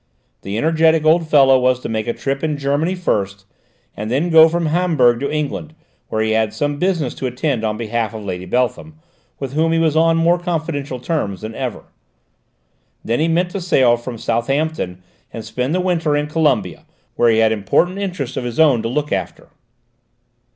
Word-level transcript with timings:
The 0.41 0.57
energetic 0.57 1.05
old 1.05 1.27
fellow 1.29 1.59
was 1.59 1.79
to 1.81 1.87
make 1.87 2.07
a 2.07 2.13
trip 2.13 2.43
in 2.43 2.57
Germany 2.57 2.95
first, 2.95 3.45
and 3.95 4.09
then 4.09 4.31
go 4.31 4.49
from 4.49 4.65
Hamburg 4.65 5.19
to 5.19 5.31
England, 5.31 5.75
where 6.07 6.23
he 6.23 6.31
had 6.31 6.55
some 6.55 6.79
business 6.79 7.13
to 7.13 7.27
attend 7.27 7.61
to 7.61 7.67
on 7.67 7.77
behalf 7.77 8.11
of 8.15 8.25
Lady 8.25 8.45
Beltham, 8.47 8.97
with 9.37 9.53
whom 9.53 9.71
he 9.71 9.77
was 9.77 9.95
on 9.95 10.17
more 10.17 10.39
confidential 10.39 10.99
terms 10.99 11.41
than 11.41 11.53
ever. 11.53 11.83
Then 13.05 13.19
he 13.19 13.27
meant 13.27 13.51
to 13.51 13.61
sail 13.61 13.95
from 13.95 14.17
Southampton 14.17 15.03
and 15.31 15.45
spend 15.45 15.75
the 15.75 15.79
winter 15.79 16.17
in 16.17 16.25
Colombia, 16.25 16.87
where 17.15 17.29
he 17.29 17.37
had 17.37 17.51
important 17.51 17.99
interests 17.99 18.35
of 18.37 18.43
his 18.43 18.59
own 18.59 18.81
to 18.81 18.87
look 18.89 19.11
after. 19.11 19.49